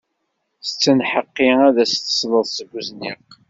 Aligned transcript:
Tettenheqqi 0.65 1.49
ad 1.67 1.77
as-d-tesleḍ 1.83 2.45
seg 2.49 2.69
uzniq. 2.79 3.25